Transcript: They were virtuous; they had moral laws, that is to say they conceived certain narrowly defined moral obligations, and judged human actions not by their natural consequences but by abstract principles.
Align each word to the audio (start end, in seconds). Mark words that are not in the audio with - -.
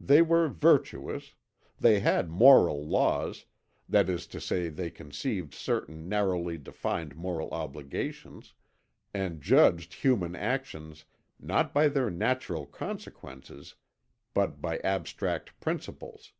They 0.00 0.22
were 0.22 0.48
virtuous; 0.48 1.34
they 1.78 2.00
had 2.00 2.30
moral 2.30 2.88
laws, 2.88 3.44
that 3.86 4.08
is 4.08 4.26
to 4.28 4.40
say 4.40 4.70
they 4.70 4.88
conceived 4.88 5.52
certain 5.52 6.08
narrowly 6.08 6.56
defined 6.56 7.16
moral 7.16 7.50
obligations, 7.50 8.54
and 9.12 9.42
judged 9.42 9.92
human 9.92 10.34
actions 10.36 11.04
not 11.38 11.74
by 11.74 11.88
their 11.88 12.08
natural 12.08 12.64
consequences 12.64 13.74
but 14.32 14.58
by 14.62 14.78
abstract 14.78 15.60
principles. 15.60 16.32